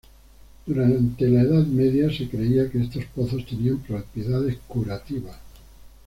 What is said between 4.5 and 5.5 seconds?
curativas.